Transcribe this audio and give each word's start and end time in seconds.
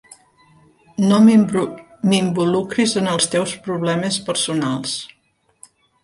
No 1.09 1.17
m'involucris 1.25 2.93
en 3.01 3.09
els 3.11 3.27
teus 3.33 3.53
problemes 3.67 4.17
personals. 4.31 4.95